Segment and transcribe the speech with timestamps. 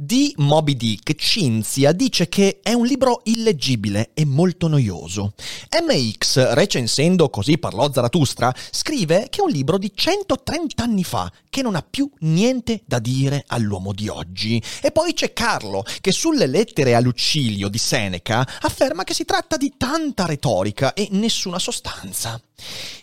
[0.00, 5.34] Di Moby Dick, Cinzia dice che è un libro illeggibile e molto noioso.
[5.82, 11.62] MX, recensendo Così parlò Zarathustra, scrive che è un libro di 130 anni fa, che
[11.62, 14.62] non ha più niente da dire all'uomo di oggi.
[14.80, 19.56] E poi c'è Carlo, che sulle lettere a Lucilio di Seneca afferma che si tratta
[19.56, 22.40] di tanta retorica e nessuna sostanza.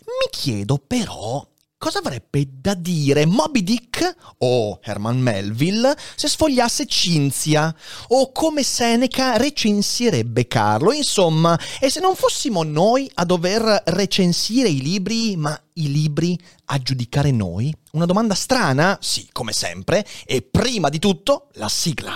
[0.05, 1.45] Mi chiedo però
[1.85, 7.75] cosa avrebbe da dire Moby Dick o Herman Melville se sfogliasse Cinzia
[8.07, 10.91] o come Seneca recensirebbe Carlo.
[10.93, 16.35] Insomma, e se non fossimo noi a dover recensire i libri, ma i libri
[16.65, 17.71] a giudicare noi?
[17.91, 18.97] Una domanda strana?
[18.99, 20.03] Sì, come sempre.
[20.25, 22.13] E prima di tutto, la sigla.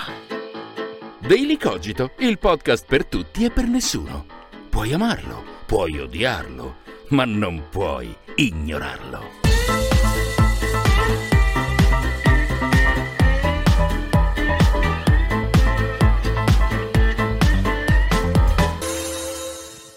[1.20, 4.26] Daily Cogito, il podcast per tutti e per nessuno.
[4.68, 6.78] Puoi amarlo, puoi odiarlo,
[7.10, 9.49] ma non puoi ignorarlo.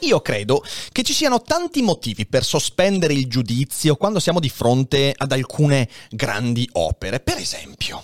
[0.03, 5.15] Io credo che ci siano tanti motivi per sospendere il giudizio quando siamo di fronte
[5.17, 7.21] ad alcune grandi opere.
[7.21, 8.03] Per esempio,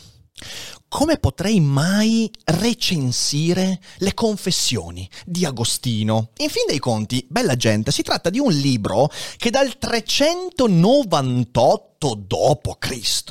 [0.88, 6.30] come potrei mai recensire le confessioni di Agostino?
[6.38, 13.24] In fin dei conti, bella gente, si tratta di un libro che dal 398 d.C.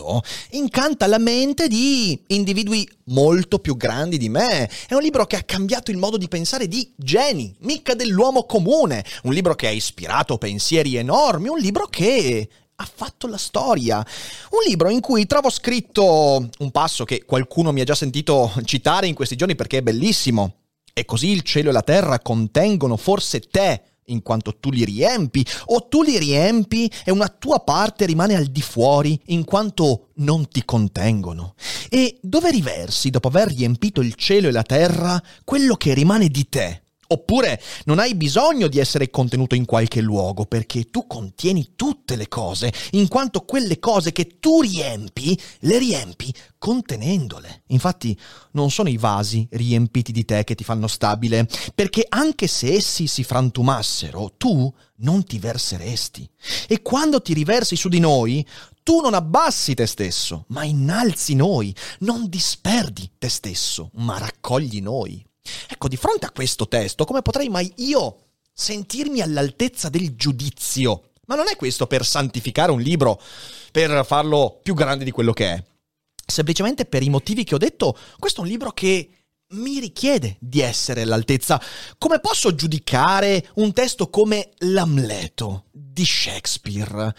[0.51, 4.69] incanta la mente di individui molto più grandi di me.
[4.87, 9.03] È un libro che ha cambiato il modo di pensare di geni, mica dell'uomo comune.
[9.23, 12.47] Un libro che ha ispirato pensieri enormi, un libro che
[12.79, 14.05] ha fatto la storia.
[14.51, 19.07] Un libro in cui trovo scritto un passo che qualcuno mi ha già sentito citare
[19.07, 20.55] in questi giorni perché è bellissimo.
[20.93, 25.45] E così il cielo e la terra contengono forse te, in quanto tu li riempi,
[25.65, 30.47] o tu li riempi e una tua parte rimane al di fuori, in quanto non
[30.47, 31.55] ti contengono.
[31.89, 36.47] E dove riversi, dopo aver riempito il cielo e la terra, quello che rimane di
[36.47, 36.81] te?
[37.09, 42.27] Oppure non hai bisogno di essere contenuto in qualche luogo perché tu contieni tutte le
[42.27, 47.63] cose, in quanto quelle cose che tu riempi, le riempi contenendole.
[47.67, 48.17] Infatti
[48.51, 53.07] non sono i vasi riempiti di te che ti fanno stabile, perché anche se essi
[53.07, 56.29] si frantumassero, tu non ti verseresti.
[56.67, 58.45] E quando ti riversi su di noi,
[58.83, 65.26] tu non abbassi te stesso, ma innalzi noi, non disperdi te stesso, ma raccogli noi.
[65.67, 68.17] Ecco, di fronte a questo testo, come potrei mai io
[68.53, 71.11] sentirmi all'altezza del giudizio?
[71.25, 73.21] Ma non è questo per santificare un libro,
[73.71, 75.63] per farlo più grande di quello che è.
[76.25, 79.09] Semplicemente per i motivi che ho detto, questo è un libro che
[79.49, 81.61] mi richiede di essere all'altezza.
[81.97, 87.13] Come posso giudicare un testo come L'Amleto di Shakespeare?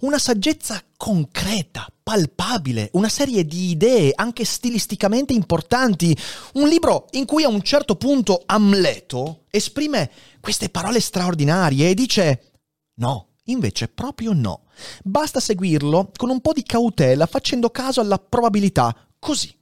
[0.00, 6.16] Una saggezza concreta, palpabile, una serie di idee anche stilisticamente importanti,
[6.54, 12.52] un libro in cui a un certo punto Amleto esprime queste parole straordinarie e dice
[12.94, 13.26] no.
[13.48, 14.64] Invece proprio no.
[15.02, 19.57] Basta seguirlo con un po' di cautela facendo caso alla probabilità, così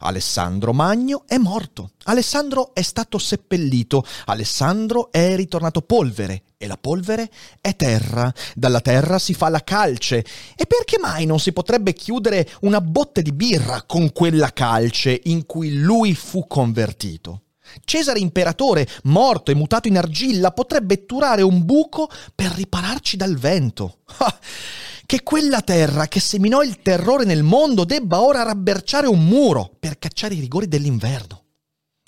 [0.00, 7.30] Alessandro Magno è morto, Alessandro è stato seppellito, Alessandro è ritornato polvere e la polvere
[7.60, 12.48] è terra, dalla terra si fa la calce e perché mai non si potrebbe chiudere
[12.60, 17.42] una botte di birra con quella calce in cui lui fu convertito?
[17.84, 23.98] Cesare imperatore, morto e mutato in argilla, potrebbe turare un buco per ripararci dal vento.
[25.06, 30.00] Che quella terra che seminò il terrore nel mondo debba ora rabberciare un muro per
[30.00, 31.44] cacciare i rigori dell'inverno.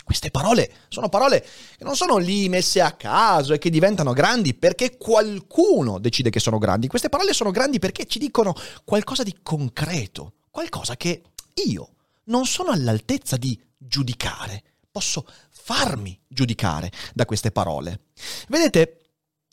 [0.03, 4.53] Queste parole sono parole che non sono lì messe a caso e che diventano grandi
[4.53, 6.88] perché qualcuno decide che sono grandi.
[6.88, 8.53] Queste parole sono grandi perché ci dicono
[8.84, 11.22] qualcosa di concreto, qualcosa che
[11.66, 11.91] io
[12.25, 14.65] non sono all'altezza di giudicare.
[14.91, 18.06] Posso farmi giudicare da queste parole.
[18.48, 19.03] Vedete,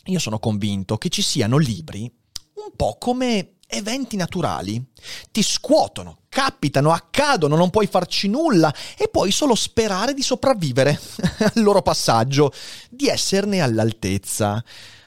[0.05, 2.11] io sono convinto che ci siano libri
[2.55, 4.83] un po' come eventi naturali.
[5.31, 10.99] Ti scuotono, capitano, accadono, non puoi farci nulla e puoi solo sperare di sopravvivere
[11.53, 12.51] al loro passaggio,
[12.89, 14.63] di esserne all'altezza.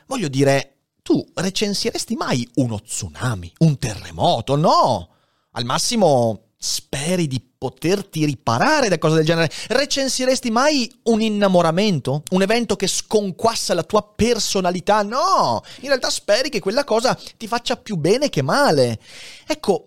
[0.07, 4.57] Voglio dire, tu recensiresti mai uno tsunami, un terremoto?
[4.57, 5.09] No!
[5.53, 9.51] Al massimo speri di poterti riparare da cose del genere?
[9.69, 12.25] Recensiresti mai un innamoramento?
[12.31, 15.03] Un evento che sconquassa la tua personalità?
[15.03, 15.63] No!
[15.81, 18.99] In realtà speri che quella cosa ti faccia più bene che male.
[19.47, 19.85] Ecco,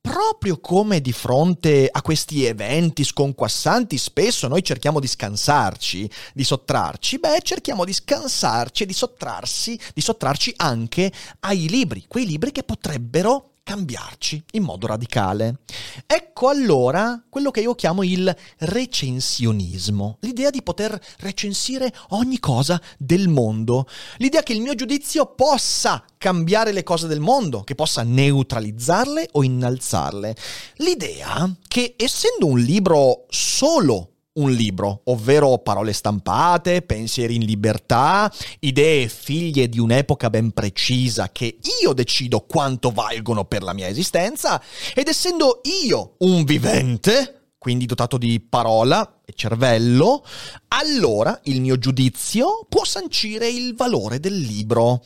[0.00, 7.18] proprio come di fronte a questi eventi sconquassanti spesso noi cerchiamo di scansarci, di sottrarci,
[7.18, 11.10] beh, cerchiamo di scansarci e di sottrarsi, di sottrarci anche
[11.40, 15.60] ai libri, quei libri che potrebbero cambiarci in modo radicale.
[16.06, 23.28] Ecco allora quello che io chiamo il recensionismo, l'idea di poter recensire ogni cosa del
[23.28, 23.86] mondo,
[24.16, 29.42] l'idea che il mio giudizio possa cambiare le cose del mondo, che possa neutralizzarle o
[29.42, 30.36] innalzarle,
[30.76, 39.08] l'idea che essendo un libro solo un libro, ovvero parole stampate, pensieri in libertà, idee
[39.08, 44.62] figlie di un'epoca ben precisa che io decido quanto valgono per la mia esistenza,
[44.94, 50.24] ed essendo io un vivente, quindi dotato di parola e cervello,
[50.68, 55.04] allora il mio giudizio può sancire il valore del libro,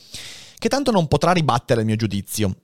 [0.58, 2.56] che tanto non potrà ribattere il mio giudizio.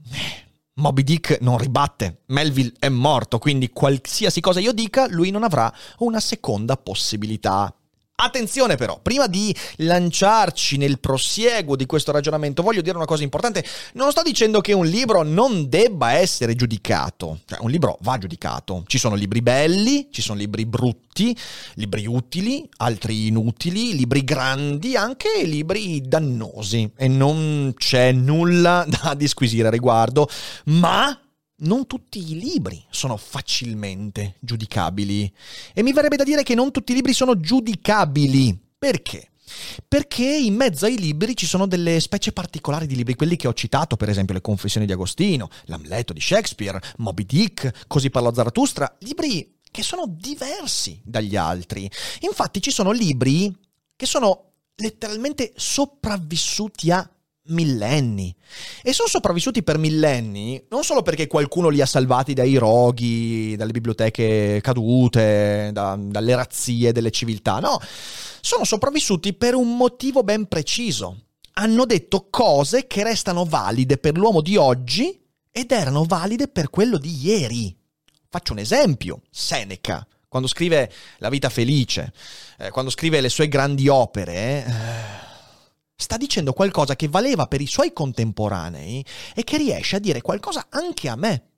[0.75, 5.71] Moby Dick non ribatte, Melville è morto, quindi qualsiasi cosa io dica, lui non avrà
[5.99, 7.75] una seconda possibilità.
[8.25, 13.65] Attenzione però, prima di lanciarci nel prosieguo di questo ragionamento, voglio dire una cosa importante.
[13.95, 17.41] Non sto dicendo che un libro non debba essere giudicato.
[17.45, 18.85] Cioè, un libro va giudicato.
[18.87, 21.37] Ci sono libri belli, ci sono libri brutti,
[21.75, 26.93] libri utili, altri inutili, libri grandi, anche libri dannosi.
[26.97, 30.29] E non c'è nulla da disquisire a riguardo.
[30.67, 31.19] Ma
[31.63, 35.33] non tutti i libri sono facilmente giudicabili.
[35.75, 38.59] E mi verrebbe da dire che non tutti i libri sono giudicabili.
[38.79, 39.31] Perché?
[39.87, 43.53] Perché in mezzo ai libri ci sono delle specie particolari di libri, quelli che ho
[43.53, 48.97] citato, per esempio Le Confessioni di Agostino, L'Amleto di Shakespeare, Moby Dick, Così parlò Zarathustra,
[49.01, 51.91] libri che sono diversi dagli altri.
[52.21, 53.55] Infatti ci sono libri
[53.97, 57.09] che sono letteralmente sopravvissuti a
[57.47, 58.35] millenni.
[58.83, 63.73] E sono sopravvissuti per millenni non solo perché qualcuno li ha salvati dai roghi, dalle
[63.73, 67.81] biblioteche cadute, da, dalle razzie delle civiltà, no,
[68.41, 71.25] sono sopravvissuti per un motivo ben preciso.
[71.55, 76.97] Hanno detto cose che restano valide per l'uomo di oggi ed erano valide per quello
[76.97, 77.77] di ieri.
[78.29, 82.11] Faccio un esempio, Seneca, quando scrive La vita felice,
[82.57, 85.22] eh, quando scrive le sue grandi opere, eh,
[86.03, 89.05] sta dicendo qualcosa che valeva per i suoi contemporanei
[89.35, 91.51] e che riesce a dire qualcosa anche a me.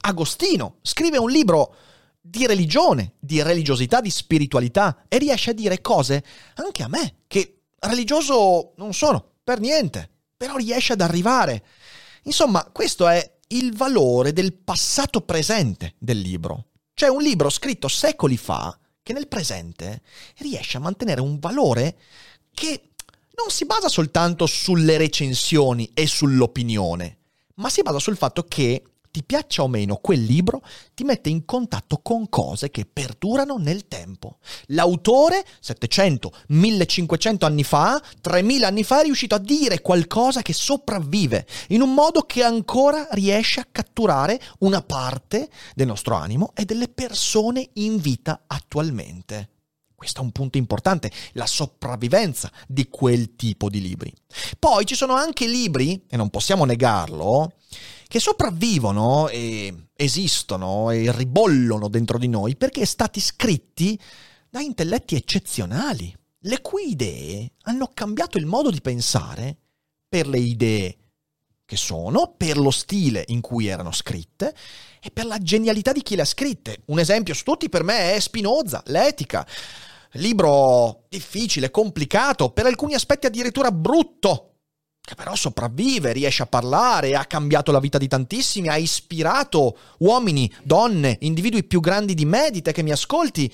[0.00, 1.74] Agostino scrive un libro
[2.20, 6.24] di religione, di religiosità, di spiritualità e riesce a dire cose
[6.54, 11.64] anche a me, che religioso non sono, per niente, però riesce ad arrivare.
[12.22, 16.66] Insomma, questo è il valore del passato presente del libro.
[16.94, 20.02] Cioè un libro scritto secoli fa che nel presente
[20.38, 21.96] riesce a mantenere un valore
[22.52, 22.87] che
[23.38, 27.18] non si basa soltanto sulle recensioni e sull'opinione,
[27.54, 30.62] ma si basa sul fatto che ti piaccia o meno quel libro,
[30.94, 34.38] ti mette in contatto con cose che perdurano nel tempo.
[34.66, 41.46] L'autore, 700, 1500 anni fa, 3000 anni fa, è riuscito a dire qualcosa che sopravvive
[41.68, 46.88] in un modo che ancora riesce a catturare una parte del nostro animo e delle
[46.88, 49.57] persone in vita attualmente.
[49.98, 54.14] Questo è un punto importante, la sopravvivenza di quel tipo di libri.
[54.56, 57.54] Poi ci sono anche libri, e non possiamo negarlo,
[58.06, 63.98] che sopravvivono e esistono e ribollono dentro di noi perché stati scritti
[64.48, 69.56] da intelletti eccezionali, le cui idee hanno cambiato il modo di pensare
[70.08, 70.96] per le idee
[71.64, 74.54] che sono, per lo stile in cui erano scritte
[75.02, 76.82] e per la genialità di chi le ha scritte.
[76.86, 79.44] Un esempio su tutti per me è Spinoza, l'etica.
[80.12, 84.54] Libro difficile, complicato, per alcuni aspetti addirittura brutto,
[85.00, 90.50] che però sopravvive, riesce a parlare, ha cambiato la vita di tantissimi, ha ispirato uomini,
[90.62, 93.52] donne, individui più grandi di me, di te che mi ascolti,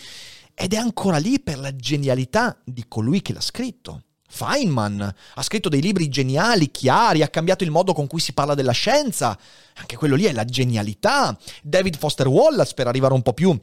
[0.55, 4.03] ed è ancora lì per la genialità di colui che l'ha scritto.
[4.29, 8.55] Feynman ha scritto dei libri geniali, chiari, ha cambiato il modo con cui si parla
[8.55, 9.39] della scienza.
[9.75, 11.37] Anche quello lì è la genialità.
[11.63, 13.57] David Foster Wallace, per arrivare un po' più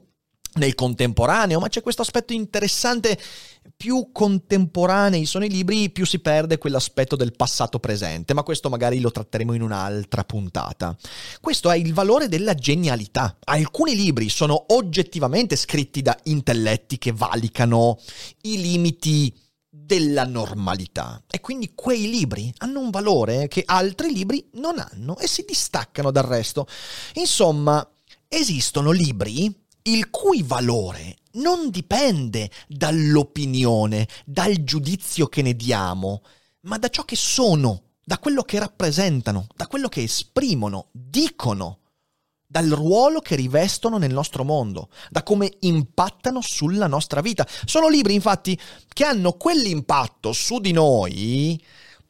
[0.54, 3.18] nel contemporaneo, ma c'è questo aspetto interessante.
[3.78, 9.00] Più contemporanei sono i libri, più si perde quell'aspetto del passato presente, ma questo magari
[9.00, 10.96] lo tratteremo in un'altra puntata.
[11.40, 13.38] Questo è il valore della genialità.
[13.46, 18.00] Alcuni libri sono oggettivamente scritti da intelletti che valicano
[18.42, 19.34] i limiti
[19.74, 25.28] della normalità e quindi quei libri hanno un valore che altri libri non hanno e
[25.28, 26.68] si distaccano dal resto.
[27.14, 27.88] Insomma,
[28.28, 36.22] esistono libri il cui valore non dipende dall'opinione, dal giudizio che ne diamo,
[36.62, 41.80] ma da ciò che sono, da quello che rappresentano, da quello che esprimono, dicono.
[42.52, 47.48] dal ruolo che rivestono nel nostro mondo, da come impattano sulla nostra vita.
[47.64, 48.60] Sono libri, infatti,
[48.90, 51.64] che hanno quell'impatto su di noi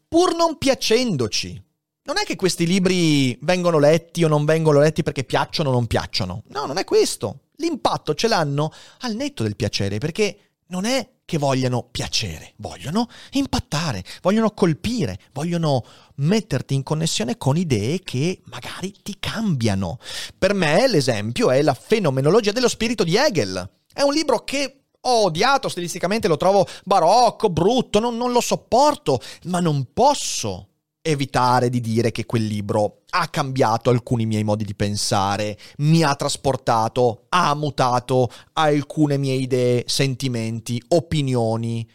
[0.08, 1.63] pur non piacendoci.
[2.04, 5.86] Non è che questi libri vengono letti o non vengono letti perché piacciono o non
[5.86, 6.42] piacciono.
[6.48, 7.42] No, non è questo.
[7.58, 14.03] L'impatto ce l'hanno al netto del piacere, perché non è che vogliano piacere, vogliono impattare,
[14.22, 19.98] vogliono colpire, vogliono metterti in connessione con idee che magari ti cambiano.
[20.38, 23.70] Per me l'esempio è la fenomenologia dello spirito di Hegel.
[23.93, 29.20] È un libro che ho odiato stilisticamente, lo trovo barocco, brutto, non, non lo sopporto,
[29.46, 30.71] ma non posso
[31.01, 36.15] evitare di dire che quel libro ha cambiato alcuni miei modi di pensare, mi ha
[36.15, 41.88] trasportato, ha mutato alcune mie idee, sentimenti, opinioni.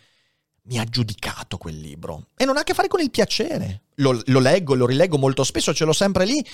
[0.68, 2.30] Mi ha giudicato quel libro.
[2.36, 3.82] E non ha a che fare con il piacere.
[3.96, 6.44] Lo, lo leggo, lo rileggo molto spesso, ce l'ho sempre lì.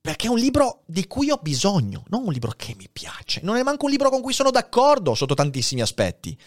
[0.00, 3.40] Perché è un libro di cui ho bisogno, non un libro che mi piace.
[3.42, 6.38] Non è manco un libro con cui sono d'accordo sotto tantissimi aspetti.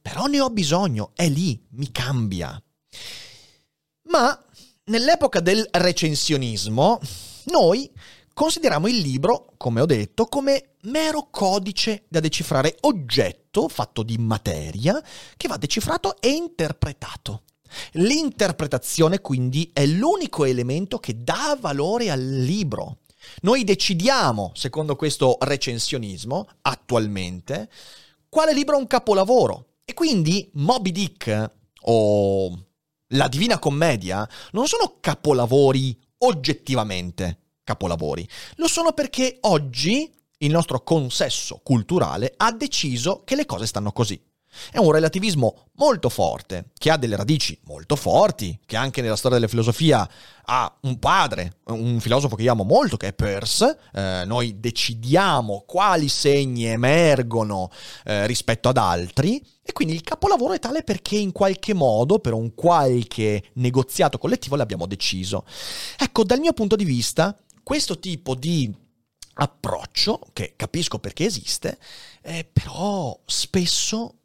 [0.00, 2.62] Però ne ho bisogno, è lì, mi cambia.
[4.08, 4.45] Ma
[4.88, 7.00] Nell'epoca del recensionismo,
[7.46, 7.90] noi
[8.32, 15.02] consideriamo il libro, come ho detto, come mero codice da decifrare, oggetto fatto di materia
[15.36, 17.42] che va decifrato e interpretato.
[17.94, 22.98] L'interpretazione quindi è l'unico elemento che dà valore al libro.
[23.40, 27.68] Noi decidiamo, secondo questo recensionismo, attualmente,
[28.28, 29.78] quale libro è un capolavoro.
[29.84, 31.50] E quindi Moby Dick
[31.88, 32.65] o
[33.08, 41.60] la Divina Commedia non sono capolavori oggettivamente capolavori, lo sono perché oggi il nostro consesso
[41.62, 44.20] culturale ha deciso che le cose stanno così.
[44.70, 49.36] È un relativismo molto forte, che ha delle radici molto forti, che anche nella storia
[49.38, 50.08] della filosofia
[50.48, 53.78] ha un padre, un filosofo che io amo molto, che è Peirce.
[53.92, 57.70] Eh, noi decidiamo quali segni emergono
[58.04, 62.32] eh, rispetto ad altri e quindi il capolavoro è tale perché in qualche modo, per
[62.32, 65.44] un qualche negoziato collettivo, l'abbiamo deciso.
[65.98, 68.72] Ecco, dal mio punto di vista, questo tipo di
[69.38, 71.78] approccio, che capisco perché esiste,
[72.22, 74.20] eh, però spesso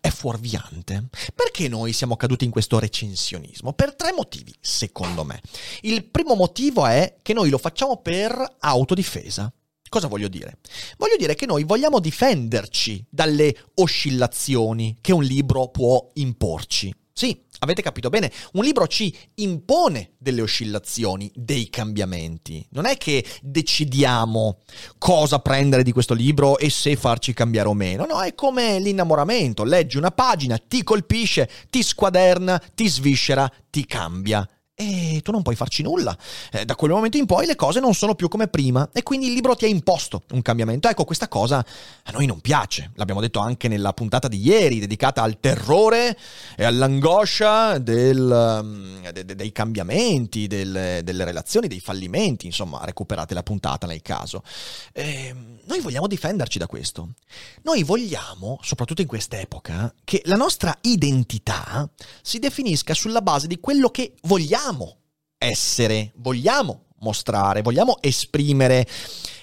[0.00, 1.08] è fuorviante.
[1.34, 3.72] Perché noi siamo caduti in questo recensionismo?
[3.72, 5.40] Per tre motivi, secondo me.
[5.82, 9.52] Il primo motivo è che noi lo facciamo per autodifesa.
[9.88, 10.58] Cosa voglio dire?
[10.98, 16.94] Voglio dire che noi vogliamo difenderci dalle oscillazioni che un libro può imporci.
[17.12, 18.30] Sì, Avete capito bene?
[18.52, 22.64] Un libro ci impone delle oscillazioni, dei cambiamenti.
[22.70, 24.58] Non è che decidiamo
[24.98, 28.06] cosa prendere di questo libro e se farci cambiare o meno.
[28.06, 29.64] No, è come l'innamoramento.
[29.64, 34.48] Leggi una pagina, ti colpisce, ti squaderna, ti sviscera, ti cambia
[34.80, 36.16] e tu non puoi farci nulla.
[36.52, 39.26] Eh, da quel momento in poi le cose non sono più come prima e quindi
[39.26, 40.88] il libro ti ha imposto un cambiamento.
[40.88, 41.58] Ecco, questa cosa
[42.04, 42.92] a noi non piace.
[42.94, 46.16] L'abbiamo detto anche nella puntata di ieri, dedicata al terrore
[46.54, 52.46] e all'angoscia del, mm, de, de, dei cambiamenti, del, delle relazioni, dei fallimenti.
[52.46, 54.44] Insomma, recuperate la puntata nel caso.
[54.92, 57.14] Eh, noi vogliamo difenderci da questo.
[57.62, 61.90] Noi vogliamo, soprattutto in quest'epoca, che la nostra identità
[62.22, 64.96] si definisca sulla base di quello che vogliamo vogliamo
[65.38, 68.86] essere, vogliamo mostrare, vogliamo esprimere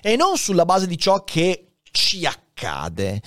[0.01, 3.21] e non sulla base di ciò che ci accade.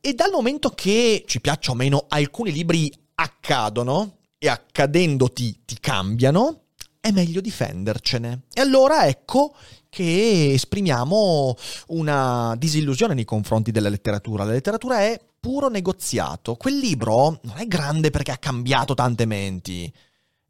[0.00, 6.64] E dal momento che ci piaccia o meno alcuni libri accadono e accadendoti ti cambiano,
[7.00, 8.42] è meglio difendercene.
[8.52, 9.54] E allora ecco
[9.88, 11.56] che esprimiamo
[11.88, 14.44] una disillusione nei confronti della letteratura.
[14.44, 16.56] La letteratura è puro negoziato.
[16.56, 19.90] Quel libro non è grande perché ha cambiato tante menti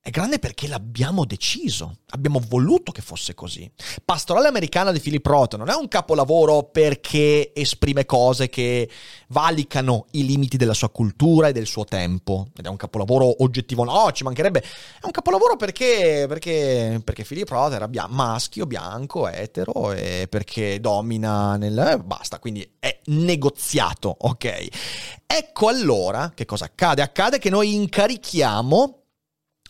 [0.00, 3.71] è grande perché l'abbiamo deciso, abbiamo voluto che fosse così.
[4.05, 8.88] Pastorale americana di Philip Roth non è un capolavoro perché esprime cose che
[9.28, 12.47] valicano i limiti della sua cultura e del suo tempo.
[12.57, 14.61] Ed è un capolavoro oggettivo, no, ci mancherebbe.
[14.61, 20.81] È un capolavoro perché, perché, perché Philip Roth era bia- maschio, bianco, etero e perché
[20.81, 21.76] domina nel...
[21.76, 24.69] Eh, basta, quindi è negoziato, ok?
[25.26, 27.02] Ecco allora che cosa accade?
[27.02, 29.02] Accade che noi incarichiamo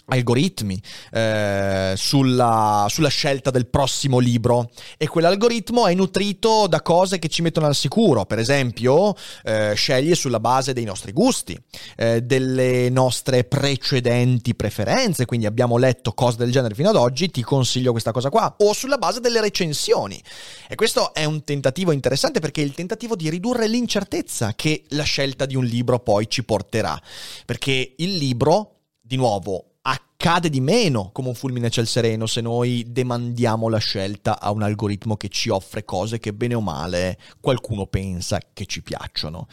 [0.09, 0.81] algoritmi
[1.13, 4.71] eh, sulla, sulla, scelta del prossimo libro.
[4.97, 8.25] E quell'algoritmo è nutrito da cose che ci mettono al sicuro.
[8.25, 11.59] Per esempio eh, sceglie sulla base dei nostri gusti
[11.97, 15.27] eh, delle nostre precedenti preferenze.
[15.27, 18.55] Quindi abbiamo letto cose del genere fino ad oggi ti consiglio questa cosa qua.
[18.59, 20.21] O sulla base delle recensioni.
[20.69, 25.03] E questo è un tentativo interessante perché è il tentativo di ridurre l'incertezza che la
[25.03, 27.01] scelta di un libro poi ci porterà.
[27.45, 32.41] Perché il libro di nuovo accade di meno come un fulmine a ciel sereno se
[32.41, 37.19] noi demandiamo la scelta a un algoritmo che ci offre cose che bene o male
[37.41, 39.47] qualcuno pensa che ci piacciono.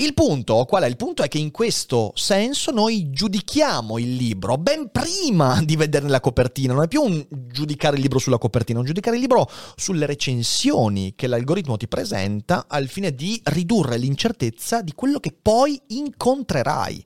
[0.00, 0.86] Il punto, qual è?
[0.86, 6.08] Il punto è che in questo senso noi giudichiamo il libro ben prima di vederne
[6.08, 9.22] la copertina, non è più un giudicare il libro sulla copertina, è un giudicare il
[9.22, 15.34] libro sulle recensioni che l'algoritmo ti presenta al fine di ridurre l'incertezza di quello che
[15.42, 17.04] poi incontrerai.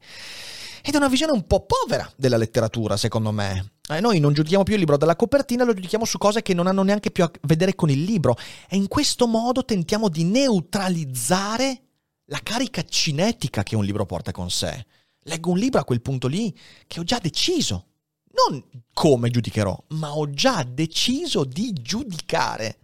[0.85, 3.75] Ed è una visione un po' povera della letteratura, secondo me.
[3.89, 6.67] Eh, noi non giudichiamo più il libro dalla copertina, lo giudichiamo su cose che non
[6.67, 8.37] hanno neanche più a vedere con il libro.
[8.69, 11.83] E in questo modo tentiamo di neutralizzare
[12.27, 14.87] la carica cinetica che un libro porta con sé.
[15.25, 16.53] Leggo un libro a quel punto lì
[16.89, 17.87] che ho già deciso.
[18.49, 22.79] Non come giudicherò, ma ho già deciso di giudicare.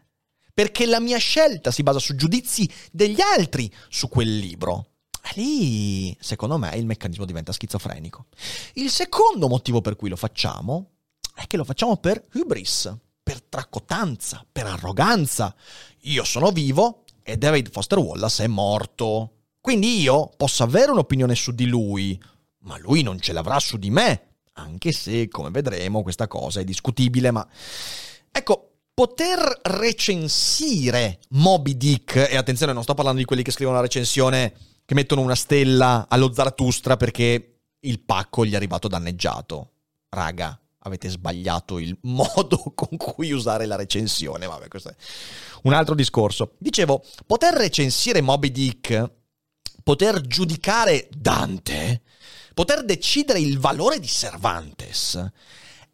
[0.54, 4.90] Perché la mia scelta si basa su giudizi degli altri su quel libro.
[5.34, 8.26] Lì, secondo me, il meccanismo diventa schizofrenico.
[8.74, 10.90] Il secondo motivo per cui lo facciamo
[11.34, 15.54] è che lo facciamo per hubris, per tracotanza, per arroganza.
[16.02, 19.32] Io sono vivo e David Foster Wallace è morto.
[19.60, 22.20] Quindi io posso avere un'opinione su di lui,
[22.60, 26.64] ma lui non ce l'avrà su di me, anche se, come vedremo, questa cosa è
[26.64, 27.46] discutibile, ma...
[28.30, 33.82] Ecco, poter recensire Moby Dick, e attenzione, non sto parlando di quelli che scrivono la
[33.82, 34.54] recensione
[34.88, 39.72] che mettono una stella allo Zaratustra perché il pacco gli è arrivato danneggiato.
[40.08, 44.46] Raga, avete sbagliato il modo con cui usare la recensione.
[44.46, 44.94] Vabbè, questo è
[45.64, 46.54] un altro discorso.
[46.56, 49.10] Dicevo, poter recensire Moby Dick
[49.82, 52.00] poter giudicare Dante,
[52.54, 55.22] poter decidere il valore di Cervantes,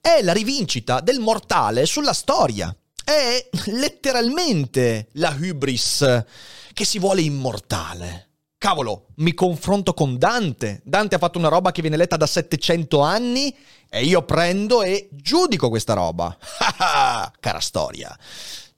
[0.01, 2.73] è la rivincita del mortale sulla storia.
[3.05, 6.25] È letteralmente la hubris
[6.73, 8.34] che si vuole immortale.
[8.65, 10.81] Cavolo, mi confronto con Dante.
[10.87, 13.55] Dante ha fatto una roba che viene letta da 700 anni
[13.91, 16.35] e io prendo e giudico questa roba.
[17.41, 18.19] Cara storia,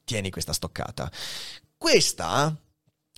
[0.03, 1.09] tieni questa stoccata.
[1.79, 2.53] Questa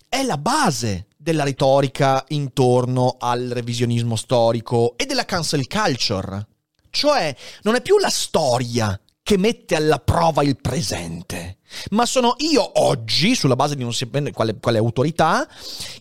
[0.07, 6.49] è la base della retorica intorno al revisionismo storico e della cancel culture.
[6.91, 11.57] Cioè, non è più la storia che mette alla prova il presente,
[11.91, 15.47] ma sono io oggi, sulla base di non sapere quale, quale autorità,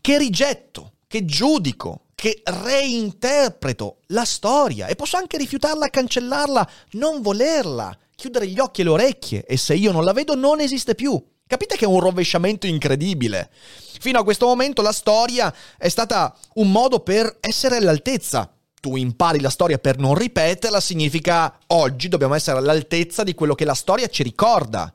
[0.01, 7.95] che rigetto, che giudico, che reinterpreto la storia e posso anche rifiutarla, cancellarla, non volerla,
[8.17, 11.23] chiudere gli occhi e le orecchie e se io non la vedo non esiste più.
[11.47, 13.51] Capite che è un rovesciamento incredibile.
[14.01, 18.51] Fino a questo momento la storia è stata un modo per essere all'altezza.
[18.81, 23.64] Tu impari la storia per non ripeterla, significa oggi dobbiamo essere all'altezza di quello che
[23.64, 24.93] la storia ci ricorda.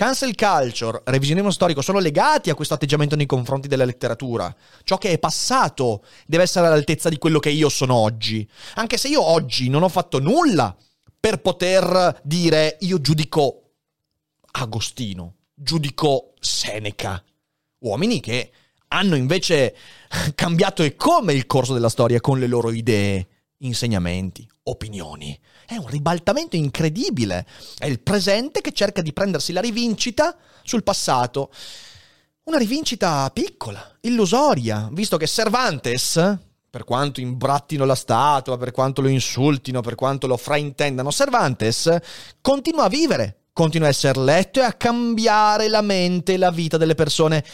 [0.00, 4.54] Cancel culture, revisionismo storico sono legati a questo atteggiamento nei confronti della letteratura.
[4.82, 8.48] Ciò che è passato deve essere all'altezza di quello che io sono oggi.
[8.76, 10.74] Anche se io oggi non ho fatto nulla
[11.18, 13.72] per poter dire io giudico
[14.52, 17.22] Agostino, giudico Seneca,
[17.80, 18.50] uomini che
[18.92, 19.74] hanno invece
[20.34, 23.26] cambiato e come il corso della storia con le loro idee,
[23.58, 25.38] insegnamenti, opinioni.
[25.66, 27.46] È un ribaltamento incredibile.
[27.78, 31.50] È il presente che cerca di prendersi la rivincita sul passato.
[32.44, 39.08] Una rivincita piccola, illusoria, visto che Cervantes, per quanto imbrattino la statua, per quanto lo
[39.08, 41.96] insultino, per quanto lo fraintendano, Cervantes
[42.40, 46.78] continua a vivere continua a essere letto e a cambiare la mente e la vita
[46.78, 47.44] delle persone.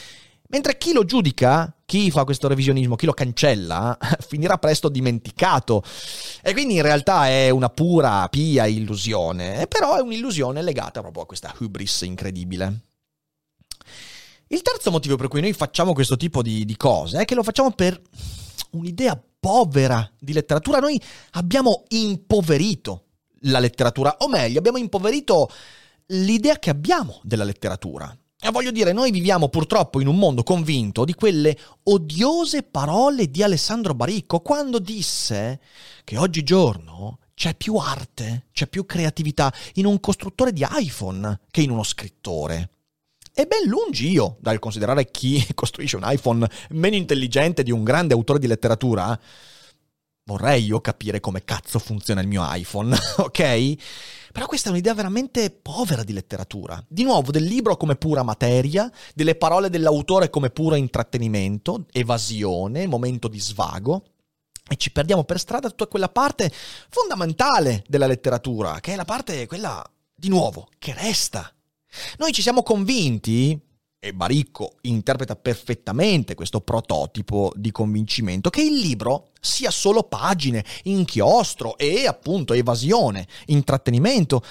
[0.49, 5.83] Mentre chi lo giudica, chi fa questo revisionismo, chi lo cancella, finirà presto dimenticato.
[6.43, 11.27] E quindi in realtà è una pura, pia illusione, però è un'illusione legata proprio a
[11.27, 12.81] questa hubris incredibile.
[14.49, 17.43] Il terzo motivo per cui noi facciamo questo tipo di, di cose è che lo
[17.43, 18.01] facciamo per
[18.71, 20.79] un'idea povera di letteratura.
[20.79, 21.01] Noi
[21.33, 23.07] abbiamo impoverito
[23.41, 25.51] la letteratura, o meglio, abbiamo impoverito
[26.07, 28.17] l'idea che abbiamo della letteratura.
[28.51, 33.95] Voglio dire, noi viviamo purtroppo in un mondo convinto di quelle odiose parole di Alessandro
[33.95, 35.61] Baricco quando disse
[36.05, 41.71] che oggigiorno c'è più arte, c'è più creatività in un costruttore di iPhone che in
[41.71, 42.71] uno scrittore.
[43.35, 48.15] E ben lungi io dal considerare chi costruisce un iPhone meno intelligente di un grande
[48.15, 49.19] autore di letteratura.
[50.25, 53.75] Vorrei io capire come cazzo funziona il mio iPhone, ok?
[54.37, 56.85] Però questa è un'idea veramente povera di letteratura.
[56.87, 63.29] Di nuovo, del libro come pura materia, delle parole dell'autore come puro intrattenimento, evasione, momento
[63.29, 64.05] di svago.
[64.69, 66.53] E ci perdiamo per strada tutta quella parte
[66.91, 69.83] fondamentale della letteratura, che è la parte, quella,
[70.15, 71.51] di nuovo, che resta.
[72.19, 73.59] Noi ci siamo convinti,
[74.07, 81.77] e Baricco interpreta perfettamente questo prototipo di convincimento, che il libro sia solo pagine, inchiostro
[81.77, 84.43] e appunto evasione, intrattenimento.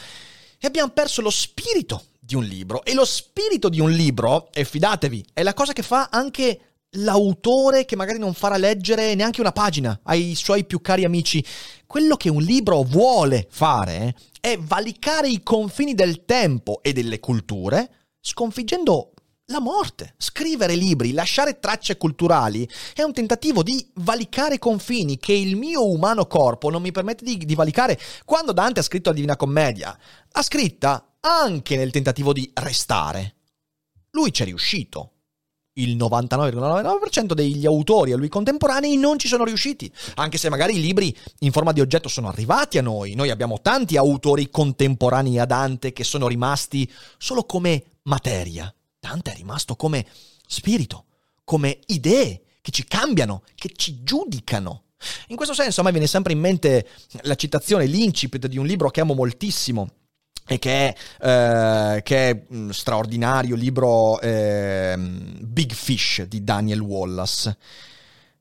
[0.60, 2.84] E abbiamo perso lo spirito di un libro.
[2.84, 6.60] E lo spirito di un libro, e fidatevi, è la cosa che fa anche
[6.98, 11.44] l'autore che magari non farà leggere neanche una pagina ai suoi più cari amici.
[11.86, 17.90] Quello che un libro vuole fare è valicare i confini del tempo e delle culture,
[18.22, 19.12] sconfiggendo
[19.48, 20.16] la morte.
[20.18, 26.26] Scrivere libri, lasciare tracce culturali è un tentativo di valicare confini che il mio umano
[26.26, 28.00] corpo non mi permette di, di valicare.
[28.24, 29.98] Quando Dante ha scritto la Divina Commedia,
[30.32, 33.36] l'ha scritta anche nel tentativo di restare.
[34.12, 35.12] Lui ci è riuscito.
[35.78, 40.82] Il 99,99% degli autori a lui contemporanei non ci sono riusciti, anche se magari i
[40.82, 43.14] libri in forma di oggetto sono arrivati a noi.
[43.14, 48.74] Noi abbiamo tanti autori contemporanei a Dante che sono rimasti solo come materia.
[49.06, 50.04] Dante è rimasto come
[50.48, 51.06] spirito,
[51.44, 54.86] come idee che ci cambiano, che ci giudicano.
[55.28, 56.88] In questo senso a me viene sempre in mente
[57.22, 59.90] la citazione, l'incipit di un libro che amo moltissimo,
[60.48, 60.96] e che è,
[61.28, 67.56] eh, che è un straordinario libro eh, Big Fish di Daniel Wallace,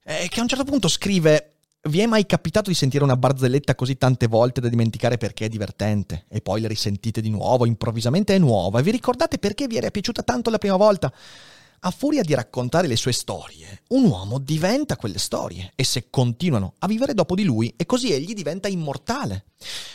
[0.02, 1.53] eh, che a un certo punto scrive
[1.86, 5.48] vi è mai capitato di sentire una barzelletta così tante volte da dimenticare perché è
[5.48, 9.76] divertente e poi le risentite di nuovo, improvvisamente è nuova e vi ricordate perché vi
[9.76, 11.12] era piaciuta tanto la prima volta?
[11.86, 16.74] A furia di raccontare le sue storie, un uomo diventa quelle storie e se continuano
[16.78, 19.44] a vivere dopo di lui e così egli diventa immortale.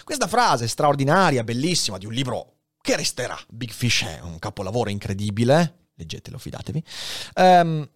[0.03, 5.87] Questa frase straordinaria, bellissima, di un libro che resterà, Big Fish è un capolavoro incredibile,
[5.95, 6.83] leggetelo, fidatevi,
[7.37, 7.89] um,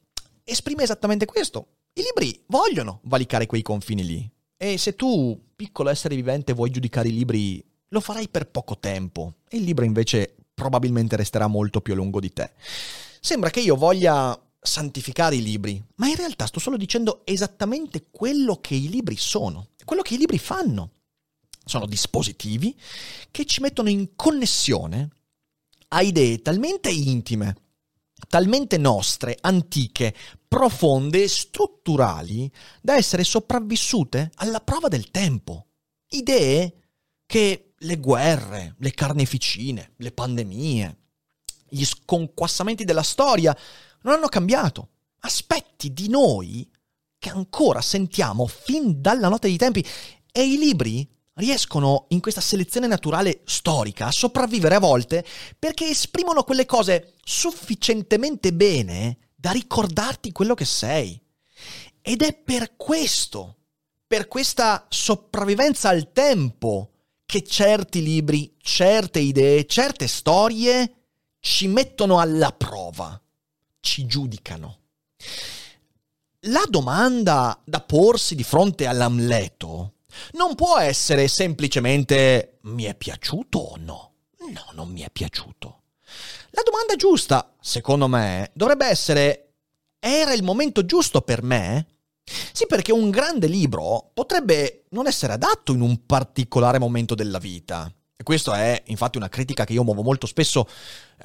[0.43, 1.67] esprime esattamente questo.
[1.95, 4.31] I libri vogliono valicare quei confini lì.
[4.57, 9.35] E se tu, piccolo essere vivente, vuoi giudicare i libri, lo farai per poco tempo.
[9.47, 12.51] E il libro invece probabilmente resterà molto più a lungo di te.
[13.19, 18.59] Sembra che io voglia santificare i libri, ma in realtà sto solo dicendo esattamente quello
[18.59, 20.91] che i libri sono, quello che i libri fanno.
[21.63, 22.75] Sono dispositivi
[23.29, 25.09] che ci mettono in connessione
[25.89, 27.55] a idee talmente intime,
[28.27, 30.13] talmente nostre, antiche,
[30.47, 35.67] profonde e strutturali da essere sopravvissute alla prova del tempo.
[36.09, 36.73] Idee
[37.25, 40.97] che le guerre, le carneficine, le pandemie,
[41.69, 43.55] gli sconquassamenti della storia
[44.01, 44.89] non hanno cambiato.
[45.21, 46.69] Aspetti di noi
[47.17, 49.85] che ancora sentiamo fin dalla notte dei tempi
[50.31, 55.25] e i libri riescono in questa selezione naturale storica a sopravvivere a volte
[55.57, 61.19] perché esprimono quelle cose sufficientemente bene da ricordarti quello che sei.
[62.01, 63.57] Ed è per questo,
[64.05, 66.89] per questa sopravvivenza al tempo,
[67.25, 70.93] che certi libri, certe idee, certe storie
[71.39, 73.19] ci mettono alla prova,
[73.79, 74.79] ci giudicano.
[76.47, 79.93] La domanda da porsi di fronte all'Amleto
[80.33, 84.11] non può essere semplicemente mi è piaciuto o no.
[84.51, 85.81] No, non mi è piaciuto.
[86.51, 89.53] La domanda giusta, secondo me, dovrebbe essere
[90.05, 91.87] era il momento giusto per me?
[92.51, 97.89] Sì, perché un grande libro potrebbe non essere adatto in un particolare momento della vita.
[98.15, 100.67] E questa è infatti una critica che io muovo molto spesso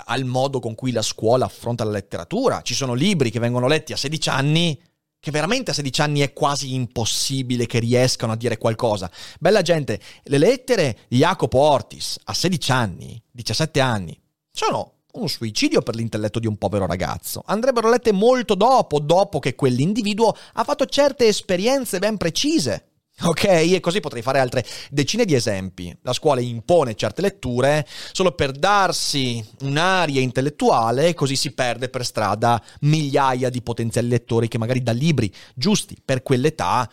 [0.07, 2.63] al modo con cui la scuola affronta la letteratura.
[2.63, 4.81] Ci sono libri che vengono letti a 16 anni
[5.21, 9.11] che veramente a 16 anni è quasi impossibile che riescano a dire qualcosa.
[9.39, 14.19] Bella gente, le lettere di Jacopo Ortis a 16 anni, 17 anni,
[14.51, 17.43] sono un suicidio per l'intelletto di un povero ragazzo.
[17.47, 22.88] Andrebbero lette molto dopo, dopo che quell'individuo ha fatto certe esperienze ben precise.
[23.23, 23.45] Ok?
[23.45, 25.97] E così potrei fare altre decine di esempi.
[26.03, 32.05] La scuola impone certe letture solo per darsi un'aria intellettuale e così si perde per
[32.05, 36.89] strada migliaia di potenziali lettori che magari da libri giusti per quell'età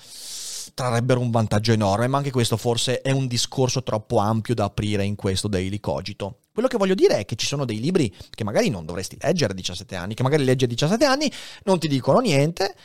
[0.76, 5.06] trarrebbero un vantaggio enorme, ma anche questo forse è un discorso troppo ampio da aprire
[5.06, 6.40] in questo Daily Cogito.
[6.54, 9.54] Quello che voglio dire è che ci sono dei libri che magari non dovresti leggere
[9.54, 11.32] a 17 anni, che magari leggi a 17 anni,
[11.64, 12.76] non ti dicono niente,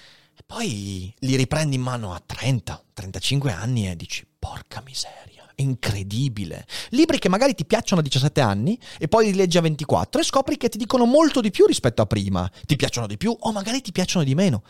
[0.40, 6.66] e poi li riprendi in mano a 30, 35 anni e dici, porca miseria, incredibile.
[6.90, 10.24] Libri che magari ti piacciono a 17 anni e poi li leggi a 24 e
[10.24, 12.50] scopri che ti dicono molto di più rispetto a prima.
[12.64, 14.62] Ti piacciono di più o magari ti piacciono di meno.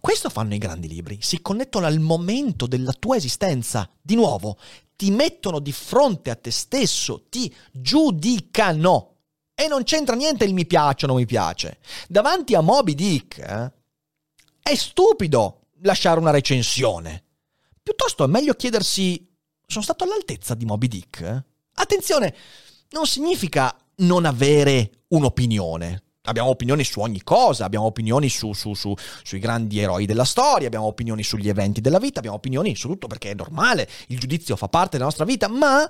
[0.00, 3.86] Questo fanno i grandi libri, si connettono al momento della tua esistenza.
[4.00, 4.56] Di nuovo,
[4.96, 9.16] ti mettono di fronte a te stesso, ti giudicano.
[9.54, 11.80] E non c'entra niente il mi piace o non mi piace.
[12.08, 13.72] Davanti a Moby Dick, eh,
[14.62, 17.24] è stupido lasciare una recensione.
[17.82, 19.28] Piuttosto è meglio chiedersi:
[19.66, 21.44] sono stato all'altezza di Moby Dick?
[21.74, 22.34] Attenzione,
[22.90, 26.02] non significa non avere un'opinione.
[26.24, 30.66] abbiamo opinioni su ogni cosa, abbiamo opinioni su, su, su, sui grandi eroi della storia,
[30.66, 34.56] abbiamo opinioni sugli eventi della vita, abbiamo opinioni su tutto perché è normale, il giudizio
[34.56, 35.86] fa parte della nostra vita, ma,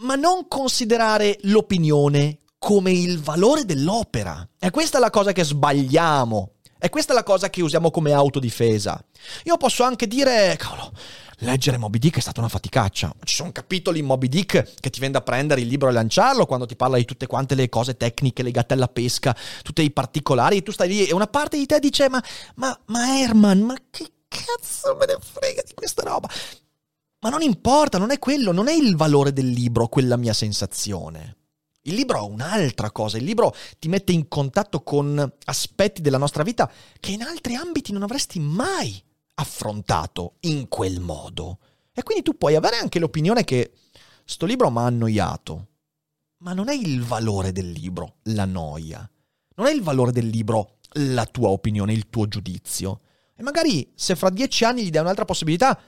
[0.00, 4.46] ma non considerare l'opinione come il valore dell'opera.
[4.58, 6.53] E questa è la cosa che sbagliamo.
[6.78, 9.02] E questa è la cosa che usiamo come autodifesa.
[9.44, 10.92] Io posso anche dire, cavolo,
[11.38, 13.14] leggere Moby Dick è stata una faticaccia.
[13.24, 16.46] Ci sono capitoli in Moby Dick che ti viene da prendere il libro e lanciarlo
[16.46, 20.58] quando ti parla di tutte quante le cose tecniche legate alla pesca, tutti i particolari,
[20.58, 22.22] e tu stai lì e una parte di te dice ma,
[22.56, 26.28] ma, ma Herman, ma che cazzo me ne frega di questa roba?
[27.20, 31.36] Ma non importa, non è quello, non è il valore del libro quella mia sensazione.
[31.86, 36.42] Il libro ha un'altra cosa, il libro ti mette in contatto con aspetti della nostra
[36.42, 39.02] vita che in altri ambiti non avresti mai
[39.34, 41.58] affrontato in quel modo.
[41.92, 43.72] E quindi tu puoi avere anche l'opinione che
[44.24, 45.66] sto libro mi ha annoiato,
[46.38, 49.08] ma non è il valore del libro la noia,
[49.56, 53.00] non è il valore del libro la tua opinione, il tuo giudizio.
[53.36, 55.78] E magari se fra dieci anni gli dai un'altra possibilità,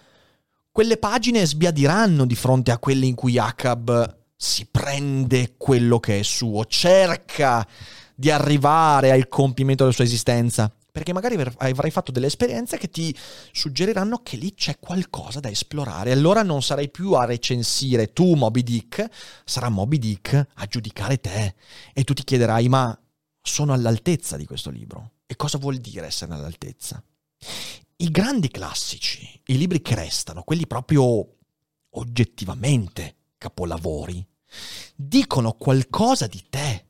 [0.70, 6.22] quelle pagine sbiadiranno di fronte a quelle in cui Acab si prende quello che è
[6.22, 7.66] suo, cerca
[8.14, 13.14] di arrivare al compimento della sua esistenza perché magari avrai fatto delle esperienze che ti
[13.52, 16.10] suggeriranno che lì c'è qualcosa da esplorare.
[16.10, 19.06] Allora non sarai più a recensire tu Moby Dick,
[19.44, 21.54] sarà Moby Dick a giudicare te.
[21.92, 22.98] E tu ti chiederai, ma
[23.42, 25.10] sono all'altezza di questo libro?
[25.26, 27.04] E cosa vuol dire essere all'altezza?
[27.96, 31.36] I grandi classici, i libri che restano, quelli proprio
[31.90, 34.26] oggettivamente capolavori,
[34.94, 36.86] dicono qualcosa di te,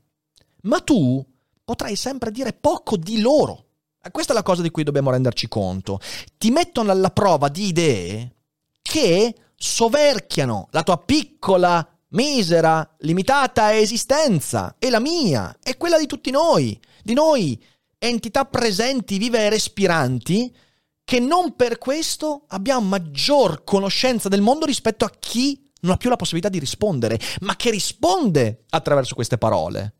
[0.63, 1.25] ma tu
[1.63, 3.65] potrai sempre dire poco di loro.
[4.09, 5.99] Questa è la cosa di cui dobbiamo renderci conto.
[6.37, 8.35] Ti mettono alla prova di idee
[8.81, 16.31] che soverchiano la tua piccola, misera, limitata esistenza e la mia e quella di tutti
[16.31, 17.61] noi, di noi,
[17.97, 20.55] entità presenti, vive e respiranti,
[21.03, 26.09] che non per questo abbiamo maggior conoscenza del mondo rispetto a chi non ha più
[26.09, 29.93] la possibilità di rispondere, ma che risponde attraverso queste parole.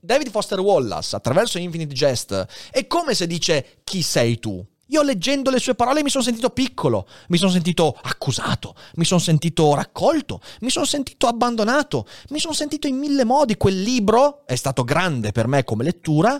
[0.00, 4.64] David Foster Wallace attraverso Infinite Jest è come se dice chi sei tu.
[4.88, 9.20] Io leggendo le sue parole mi sono sentito piccolo, mi sono sentito accusato, mi sono
[9.20, 13.56] sentito raccolto, mi sono sentito abbandonato, mi sono sentito in mille modi.
[13.56, 16.38] Quel libro è stato grande per me come lettura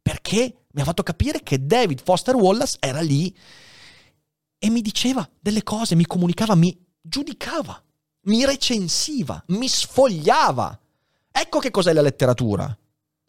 [0.00, 3.34] perché mi ha fatto capire che David Foster Wallace era lì
[4.58, 7.82] e mi diceva delle cose, mi comunicava, mi giudicava,
[8.28, 10.78] mi recensiva, mi sfogliava.
[11.30, 12.76] Ecco che cos'è la letteratura.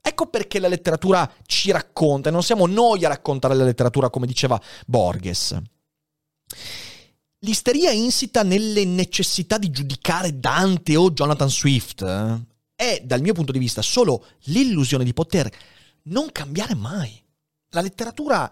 [0.01, 4.27] Ecco perché la letteratura ci racconta, e non siamo noi a raccontare la letteratura come
[4.27, 5.57] diceva Borges.
[7.39, 12.39] L'isteria insita nelle necessità di giudicare Dante o Jonathan Swift eh,
[12.75, 15.49] è, dal mio punto di vista, solo l'illusione di poter
[16.03, 17.21] non cambiare mai.
[17.69, 18.51] La letteratura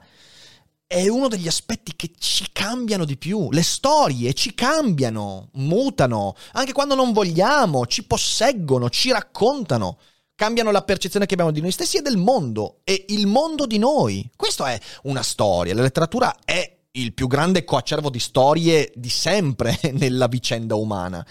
[0.87, 3.49] è uno degli aspetti che ci cambiano di più.
[3.51, 9.99] Le storie ci cambiano, mutano, anche quando non vogliamo, ci posseggono, ci raccontano
[10.37, 13.79] cambiano la percezione che abbiamo di noi stessi e del mondo e il mondo di
[13.79, 14.29] noi.
[14.35, 19.79] Questa è una storia, la letteratura è il più grande coacervo di storie di sempre
[19.93, 21.25] nella vicenda umana.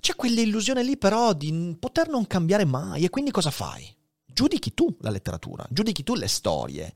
[0.00, 3.92] C'è quell'illusione lì però di poter non cambiare mai e quindi cosa fai?
[4.24, 6.94] Giudichi tu la letteratura, giudichi tu le storie.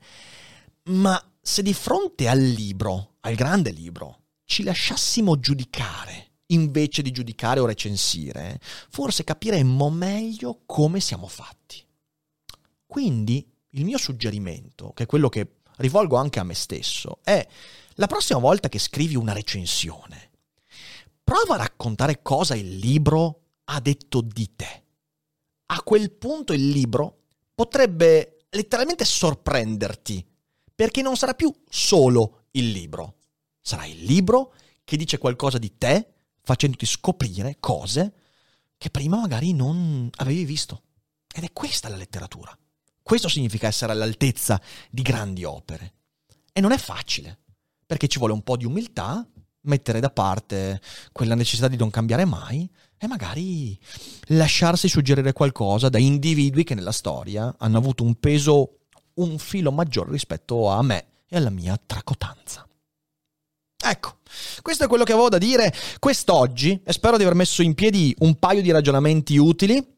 [0.83, 7.59] Ma se di fronte al libro, al grande libro, ci lasciassimo giudicare invece di giudicare
[7.59, 11.85] o recensire, forse capiremmo meglio come siamo fatti.
[12.85, 17.45] Quindi il mio suggerimento, che è quello che rivolgo anche a me stesso, è
[17.95, 20.31] la prossima volta che scrivi una recensione,
[21.21, 24.83] prova a raccontare cosa il libro ha detto di te.
[25.65, 30.25] A quel punto il libro potrebbe letteralmente sorprenderti,
[30.75, 33.17] perché non sarà più solo il libro,
[33.61, 38.13] sarà il libro che dice qualcosa di te facendoti scoprire cose
[38.77, 40.83] che prima magari non avevi visto.
[41.33, 42.55] Ed è questa la letteratura.
[43.01, 45.93] Questo significa essere all'altezza di grandi opere.
[46.51, 47.39] E non è facile,
[47.85, 49.25] perché ci vuole un po' di umiltà,
[49.61, 50.81] mettere da parte
[51.11, 53.79] quella necessità di non cambiare mai e magari
[54.27, 58.79] lasciarsi suggerire qualcosa da individui che nella storia hanno avuto un peso
[59.15, 62.67] un filo maggiore rispetto a me e alla mia tracotanza.
[63.85, 64.19] Ecco,
[64.61, 68.15] questo è quello che avevo da dire quest'oggi e spero di aver messo in piedi
[68.19, 69.91] un paio di ragionamenti utili.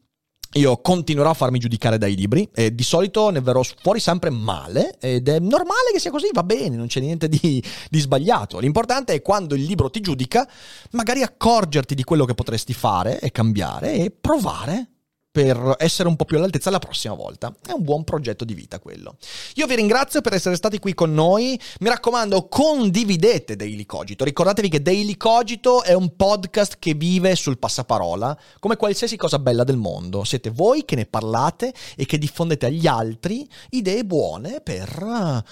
[0.54, 4.98] Io continuerò a farmi giudicare dai libri e di solito ne verrò fuori sempre male
[4.98, 8.58] ed è normale che sia così, va bene, non c'è niente di, di sbagliato.
[8.58, 10.48] L'importante è quando il libro ti giudica,
[10.92, 14.95] magari accorgerti di quello che potresti fare e cambiare e provare
[15.36, 17.54] per essere un po' più all'altezza la prossima volta.
[17.62, 19.18] È un buon progetto di vita quello.
[19.56, 21.60] Io vi ringrazio per essere stati qui con noi.
[21.80, 24.24] Mi raccomando, condividete Daily Cogito.
[24.24, 29.62] Ricordatevi che Daily Cogito è un podcast che vive sul passaparola, come qualsiasi cosa bella
[29.62, 30.24] del mondo.
[30.24, 35.44] Siete voi che ne parlate e che diffondete agli altri idee buone per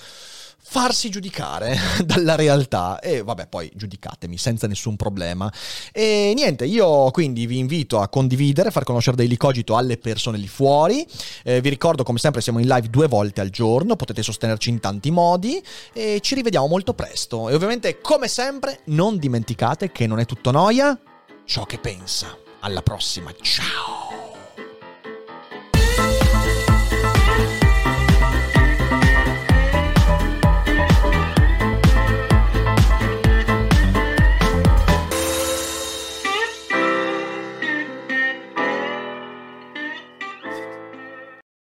[0.75, 2.99] farsi giudicare dalla realtà.
[2.99, 5.49] E vabbè poi giudicatemi senza nessun problema.
[5.93, 10.49] E niente io quindi vi invito a condividere far conoscere Daily Cogito alle persone lì
[10.49, 11.07] fuori.
[11.45, 14.81] Eh, vi ricordo come sempre siamo in live due volte al giorno potete sostenerci in
[14.81, 15.63] tanti modi.
[15.93, 17.49] E ci rivediamo molto presto.
[17.49, 20.99] E ovviamente come sempre non dimenticate che non è tutto noia
[21.45, 22.37] ciò che pensa.
[22.59, 24.14] Alla prossima ciao